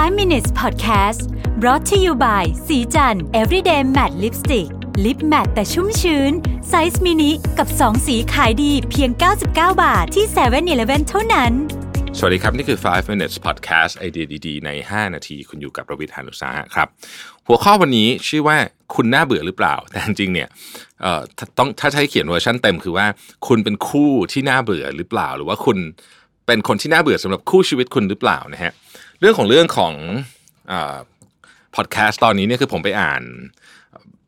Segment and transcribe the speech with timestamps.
[0.00, 1.20] 5 minutes podcast
[1.60, 4.68] brought to you by ศรีจันทร์ everyday matte lipstick
[5.04, 6.32] lip matte แต่ชุ่มชื้น
[6.68, 11.52] ไซส์มินิกับ 2 สีขายดีเพียง 99 บาทที่7 e เ e ่ e อเท่านั้น
[12.18, 16.88] สวัสดีครับ นี่คือ 5 minutes podcast ไอเดียดีๆ ใน 5 นาที คุณอยู่กับรวิศ หาญอุตสาหะครับ
[17.46, 18.56] หัวข้อวันนี้ชื่อว่า
[18.94, 20.48] คุณน่าเบื่อหรือเปล่า แต่จริงเนี่ย
[21.58, 23.06] ต้องถ้าใช้เขียนเวอร์ชันเต็มคือว่า
[23.48, 25.78] คุณเป็นคู่ที่น่าเบื่อหรือเปล่า หรือว่าคุณ
[26.46, 28.72] เป็นคนที่น่าเบื่อสำหรับคู่ชีวิตคุณหรือเปล่านะฮะ
[29.20, 29.94] เรื่องของเรื่องของ
[31.76, 33.22] พอดแคสต์ตอนนี้เนี่ยคือผมไปอ่าน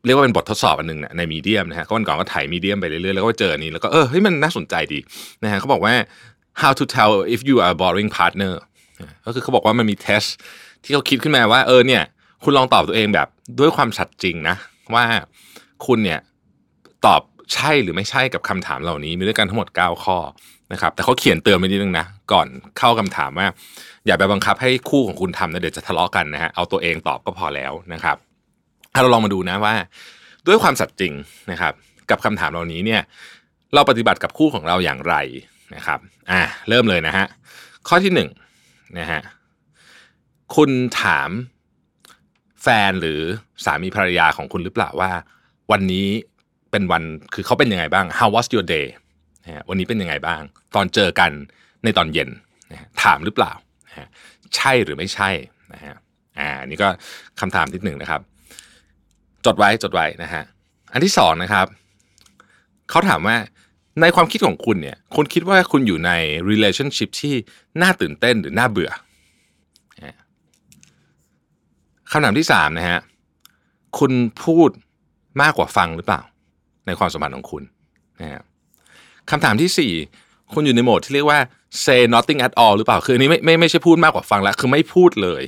[0.05, 4.99] เรียกว่าเป็นบททดสอบอันหนึ่งนะในมีเดียมนะฮะก็วันก่อนก็ถ่ายมีเดียมไปเรื่อยๆแล้วก็เจอนี้แล้วก็เออเฮ้ยมันน่าสนใจดี
[5.43, 5.93] นะฮะเขาบอกว่า
[6.61, 8.53] how to tell if you are a boring partner
[9.25, 10.23] ก็คือเขาบอกว่ามันมีเทส
[10.83, 12.03] ที่เขาคิดขึ้นมาว่าเออเนี่ย
[12.43, 13.27] คุณลองตอบตัวเองแบบ
[13.59, 14.55] ด้วยความสัตย์จริงนะ
[14.95, 15.05] ว่า
[15.85, 16.19] คุณเนี่ย
[17.05, 17.21] ตอบ
[17.53, 20.17] ใช่หรือไม่ใช่กับคำถามเหล่านี้มีด้วยกันทั้งหมด 9 ข้อ
[20.73, 23.47] นะครับแต่เขาเขียนเตือนไว้นิดนึงนะก่อนเข้าคำถามว่า
[24.05, 28.17] อย่าไปบังคับให้คู่ของคุณทำนะเดี๋ยวจะทะเลาะกันนะฮะเอาตัวเองตอบก็พอแล้วนะครับ
[28.93, 29.75] ถ้าเราลองมาดูนะว่า
[30.47, 31.13] ด้วยความสัตย์จริง
[31.51, 31.73] นะครับ
[32.09, 33.01] กับคำถามเหล่านี้เนี่ย
[33.73, 35.15] เราปฏิบัติกับคู่ของเราอย่างไร
[35.75, 35.99] นะครับ
[36.31, 37.25] อ่าเริ่มเลยนะฮะ
[37.87, 38.29] ข้อที่หนึ่ง
[38.99, 39.21] นะฮะ
[40.55, 40.69] คุณ
[41.01, 41.29] ถาม
[42.63, 43.19] แฟนหรือ
[43.65, 45.11] สามีภรรยาของคุณหรือเปล่าว่า
[45.71, 46.07] วันนี้
[46.71, 48.85] เป็นวันคือเขาเป็นยังไงบ้าง How was your day
[49.45, 50.41] นะฮะวันนี้เป็นยังไงบ้าง
[50.75, 51.31] ตอนเจอกัน
[51.83, 52.29] ในตอนเย็น
[52.71, 53.53] นะฮะถามหรือเปล่า
[53.87, 54.07] นะฮะ
[54.55, 55.29] ใช่หรือไม่ใช่
[55.73, 55.95] นะฮะ
[56.39, 56.87] อ่านี่ก็
[57.39, 58.21] คำถามที่หนึ่งนะครับ
[59.45, 60.43] จดไว้จดไว้นะฮะ
[60.93, 61.67] อันที่สองนะครับ
[62.89, 63.37] เขาถามว่า
[64.01, 66.11] ในความคิดของคุณเนี่ย คุณคิดว่าคุณอยู่ใน
[66.49, 67.35] relationship ที่
[67.81, 68.91] น่าตื่นเต้นหรือน่าเบื่อ
[72.11, 72.99] คำถามที่สามนะฮะ
[73.99, 74.11] คุณ
[74.43, 74.69] พูด
[75.41, 76.21] มากกว่าฟังหรือเปล่า
[76.85, 77.63] ในความสัมพันธ์ของคุณ
[78.21, 78.41] นะฮะ
[79.31, 79.91] คำถามที่สี่
[80.53, 81.39] คุณอยู่ในโหมดที่เรียกว่า
[81.85, 85.43] say nothing at all หรือเปล่า คืออันนี้ไม่ไม่ไม่ใช่พูดมากกว่าฟังแล้ว คือไม่พูดเลย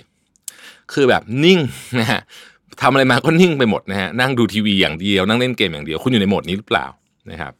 [0.94, 1.60] คือแบบนิ่ง
[2.00, 2.22] นะฮะ
[2.82, 6.86] ทำอะไรมาก็นิ่งไปหมดนะฮะ นั่งดูทีวีอย่างเดียว นั่งเล่นเกมอย่างเดียว คุณอยู่ในโหมดนี้หรือเปล่า
[7.32, 7.54] นะครับ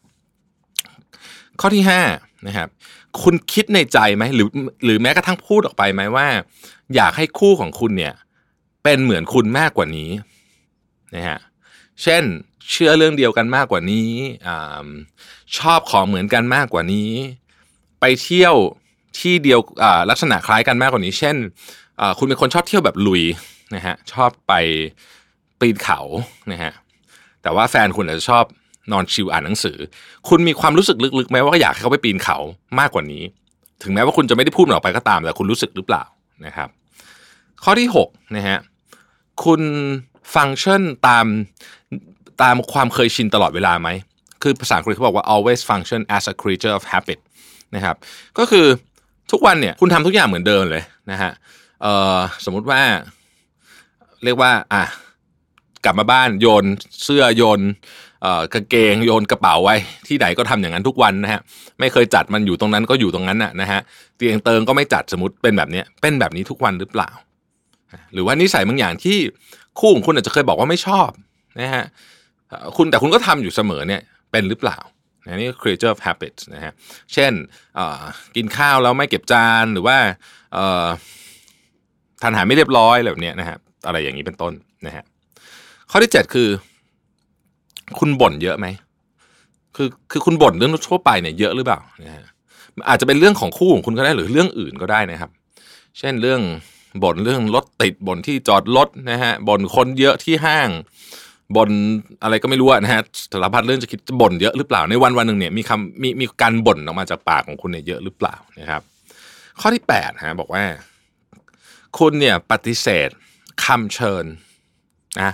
[1.60, 2.02] ข้อที่ห้า
[2.48, 2.68] นะครับ
[3.22, 4.48] คุณคิดในใจไหมหรือ
[4.86, 6.28] หรือแม้กระทั่งพูดออกไปไหมว่า
[6.96, 8.14] อยากให้คู่ของคุณเนี่ย
[8.84, 10.10] เป็นเหมือนคุณมากกว่านี้
[11.16, 11.38] นะฮะ
[12.04, 12.24] เช่น
[12.72, 14.10] เชื่อเรื่องเดียวกันมากกว่านี้
[14.48, 14.50] อ
[15.58, 17.12] ชอบของเหมือนกันมากกว่านี้
[18.00, 18.56] ไปเที่ยว
[19.20, 19.60] ที่เดียว
[20.10, 21.36] ลักษณะคล้ายกันมากกว่านี้ เช่น
[22.20, 23.24] คุณเป็นคนชอบเที่ยวแบบลุย
[23.76, 24.54] นะฮะชอบไป
[25.60, 26.00] ปีนเขา
[26.52, 26.72] นะฮะ
[27.42, 28.44] แต่ว่าแฟนคุณอาจจะชอบ
[28.92, 29.78] นอนชิลอ่านหนังสือ
[30.30, 32.38] คุณมีความรู้สึกลึกๆไหมว่าอยากให้เขาไปปีนเขา
[32.80, 33.24] มากกว่านี้
[33.84, 36.04] ถึงแม้ว่าคุณจะไม่ได้พูดออกไปก็ตามแต่คุณรู้สึกหรือเปล่า
[36.46, 36.70] นะครับ
[37.64, 38.58] ข้อที่6นะฮะ
[39.44, 39.62] คุณ
[40.34, 41.26] ฟังก์ชันตาม
[42.42, 43.90] ตามความเคยชินตลอดเวลาไหม
[44.44, 47.20] คือภาษาอังกฤษเขาบอกว่า always function as a creature of habit
[47.76, 47.96] นะครับ
[48.38, 48.66] ก็คือ
[49.32, 51.32] ทุกวันเนี่ยคุณทำทุกอย่างเหมือนเดิมเลยนะฮะ
[52.46, 52.82] สมมุติว่า
[54.24, 54.84] เรียกว่าอะ
[55.86, 56.66] กลับมาบ้านโยน
[57.04, 57.62] เสื้อโยน
[58.54, 59.76] กางเกงโยนกระเป๋าไว้
[60.08, 61.42] ที่ไหนก็ทำอย่างนั้นทุกวันนะฮะ
[61.80, 63.80] ไม่เคยจัดมันอยู่ตรงนั้นก็อยู่ตรงนั้นน่ะนะฮะ
[64.18, 67.10] เตียงเติงก็ไม่จัดสมมติเป็นแบบนี้เป็นแบบนี้ทุกวันหรือเปล่า
[68.14, 69.18] หรือว่านิสัยบางอย่างที่
[69.80, 71.10] คู่ของคุณอาจจะเคยบอกว่าไม่ชอบ
[71.62, 71.86] นะฮะ
[72.78, 74.02] คุณแต่คุณก็ทำอยู่เสมอเนี่ย
[74.32, 74.78] เป็นหรือเปล่า
[75.26, 76.74] นะนี่ creature of habits นะฮะ
[77.14, 77.32] เช่น
[78.36, 79.98] กินข้าวแล้วไม่เก็บจานหรือว่า
[82.22, 83.58] ทานอาหารไม่เรียบร้อยแบบนี้นะฮะ
[83.88, 84.54] อะไรอย่างนี้เป็นต้น
[84.88, 85.04] นะฮะ
[85.92, 86.50] ข้อที่เจ็ดคือ
[88.00, 88.68] คุณบ่นเยอะไหม
[89.76, 92.24] คือคือคุณบ่นเรื่องทั่วไปเนี่ยเยอะหรือเปล่านะฮะ
[92.90, 95.32] อาจจะเป็นเรื่องของคู่ของคุณก็ได้หรือเรื่องอื่นก็ได้นะครับ
[96.00, 96.42] เช่นเรื่อง
[97.04, 100.70] บ่นเรื่องรถติดบ่นที่จอดรถนะฮะบ่นคนเยอะที่ห้าง
[101.56, 101.70] บ่น
[102.24, 103.02] อะไรก็ไม่รู้นะฮะ
[103.32, 108.82] สารพัดเรื่องจะคิดจะบ่นเยอะหรือเปล่าในวันวันหนึ่งเนี่ยมีคำมีมีการบ่นออกมาจากปากของคุณเนี่ยเยอะหรือเปล่านะครับ
[109.60, 110.64] ข้อที่แปดฮะบอกว่า
[111.98, 113.10] คุณเนี่ยปฏิเสธ
[113.66, 114.26] คำเชิญ
[115.22, 115.32] นะ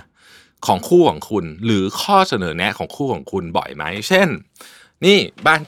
[0.66, 4.28] ของคู่ของคุณ หรือข้อเสนอแนะของคู่ของคุณบ่อยไหมเช่น
[5.04, 5.60] นี่บ้าน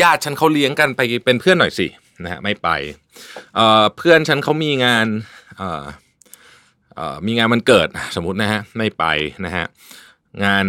[0.00, 1.86] ญาติฉันเขาเลี้ยงกันไปเป็นเพื่อนหน่อยสิ
[2.24, 2.68] นะฮะไม่ไป
[3.54, 5.06] เเพื่อนฉันเขามีงาน
[7.26, 9.04] มีงานมันเกิดสมมตินะฮะไม่ไป
[9.44, 9.66] นะฮะ
[10.44, 10.64] งาน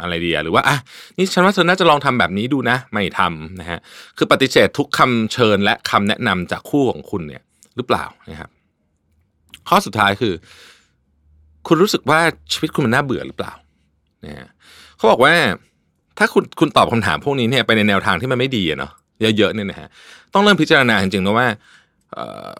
[0.00, 0.76] อะไรดีอะหรือว่าอะ
[1.16, 3.78] นี่ฉันว่าเธอน่าจะลองทำแบบนี้ดูนะ ไม่ทำนะฮะ
[4.16, 7.42] คือปฏิเสธทุกคำเชิญและคำแนะนำจากคู่ของคุณเนี่ย
[7.76, 8.50] หรือเปล่านะครับ
[9.68, 10.34] ข้อสุดท้ายคือ
[11.66, 12.20] คุณรู้สึกว่า
[12.52, 13.52] ชีวิตคุณมันน่าเบื่อหรือเปล่า
[14.24, 14.48] นะฮะ
[14.96, 15.34] เขาบอกว่า
[16.18, 19.88] ถ้าคุณคุณตอบคำถามพวกนี้เนี่ยไปในแนวทางที่มันไม่ดีเนาะ เยอะๆเนี่ยนะฮะ
[20.34, 21.48] ต้องเริ่มพิจารณาจริงๆนะว่า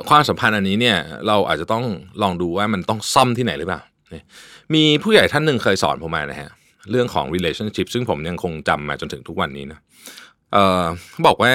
[0.08, 0.96] ความสัมพันธ์อันนี้เนี่ย
[1.26, 1.84] เราอาจจะต้อง
[2.22, 3.80] ลองดูว่ามันต้องซ่อมที่ไหนหรือเปล่า
[4.74, 6.50] มีผู้ใหญ่ท่านหนึ่งเคยสอนผมมานะฮะ
[6.90, 9.78] เรื่องของ relationship ซึ่งผมยังคงจำมาจนถึงทุกวันนี้นะ
[10.52, 10.84] เออ
[11.26, 11.52] บอกว่า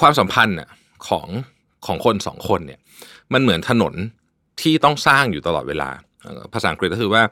[0.00, 0.56] ความสัมพันธ์
[1.08, 1.26] ของ
[1.86, 2.80] ของคนสองคนเนี่ย
[3.32, 3.94] มันเหมือนถนน
[4.60, 5.90] ที่ต้องสร้างอยู่ตลอดเวลา
[6.54, 7.22] ภาษาอังกฤษก็คือว่า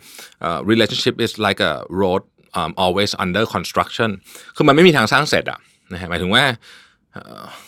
[0.70, 2.22] relationship is like a road
[2.58, 4.10] um, always under construction
[4.56, 5.58] คือมันไม่มีทางสร้างเสร็จอะ
[5.92, 6.44] นะฮะหมายถึงว่า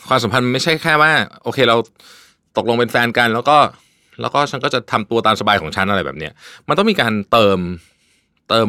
[0.09, 1.13] ความสัมพันธ์ไม่ใช่แค่ว่า
[1.43, 1.77] โอเคเรา
[2.57, 3.59] ตกลงเป็นแฟนกัน แล้วก็
[4.21, 6.33] แล้วก็ฉันก็จะทำตัวตามสบายของฉันอะไรแบบเนี้ย
[6.69, 7.59] มันต้องมีการเติม
[8.49, 8.69] เติม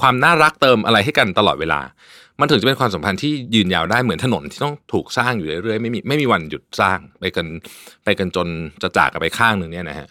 [0.00, 1.80] ความน่ารักเติมอะไรให้กันตลอดเวลา
[2.40, 7.46] มันถึงจะเป็นความสัมพันธ์ที่ยืนยาวได้เหมือนถนนที่ต้องถูกสร้างอยู่เรื่อยๆไม่มีไม่มีวันหยุดสร้างไปกัน
[8.04, 8.48] ไปกันจน
[8.82, 10.08] จะจากกันไปข้างหนึ่งเนี่ยนะฮะ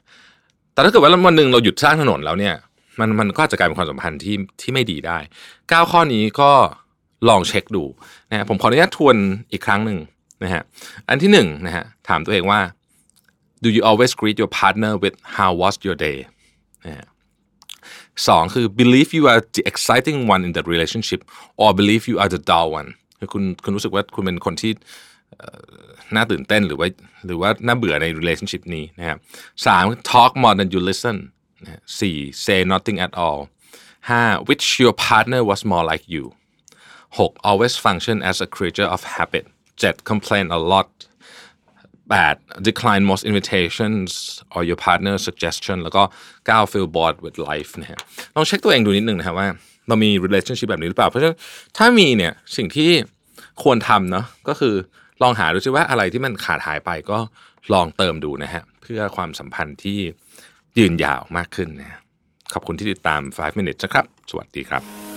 [0.73, 2.55] แต่ถ้าเกิดว่าวันหนึ่งเราหยุดสร้างถนนแล้วเนี่ย
[2.99, 5.17] มันมันก็จะกลายเป็นความสัมพันธ์ที่ที่ไม่ดีได้
[5.71, 6.51] ก้าข้อนี้ก็
[7.27, 7.83] ลองเช็คดู
[8.29, 9.17] นะฮะผมขออนุญาตทวน
[9.51, 9.99] อีกครั้งหนึ่ง
[10.43, 10.63] นะฮะ
[11.09, 12.59] อันที่หนึ่งนะฮะถามตัวเองว่า
[13.63, 16.17] do you always greet your partner with how was your day
[16.85, 17.05] นะฮะ
[18.27, 21.21] สองคือ believe you are the exciting one in the relationship
[21.61, 24.71] or believe you are the dull one คือคุณคุณรู้สึกว่าคุณเป็นคนที่
[26.15, 26.87] น่าตื่นเต้นหรือว่า
[27.25, 29.17] หรือว่าน่าเบื่อใน relationship นี้นะครับ
[29.65, 31.17] สาม talk more than you listen
[31.99, 33.39] สี่ say nothing at all
[34.09, 36.23] ห้า which your partner was more like you
[37.19, 39.45] หก always function as a creature of habit
[39.79, 40.89] เจ็ด complain a lot
[42.11, 44.09] 8 decline most invitations
[44.53, 46.03] or your partner suggestion แล้วก็
[46.41, 47.99] 9 feel bored with life นะฮะ
[48.35, 49.47] ลองเช็คตัวเองดูนิดนึงนะครับว่า
[49.87, 51.37] เรามี relationship แบบนี้หรือเปล่า เพราะฉะนั้น
[51.77, 52.89] ถ้ามีเนี่ยสิ่งที่
[53.63, 54.75] ควรทำเนาะก็คือ
[55.21, 57.19] ลองหาดูซิว่าอะไรที่มันขาดหายไปก็
[57.73, 59.99] ลองเติมดูนะฮะเพื่อความสัมพันธ์ที่
[60.77, 61.99] ยืนยาวมากขึ้นนะ
[62.53, 65.16] ขอบคุณที่ติดตาม 5 minutes นะครับ สวัสดีครับ